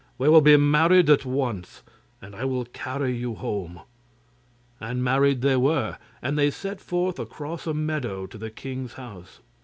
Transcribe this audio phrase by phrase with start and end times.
[0.17, 1.83] 'We will be married at once,
[2.23, 3.81] and I will carry you home.'
[4.79, 9.41] And married they were, and they set forth across a meadow to the king's house.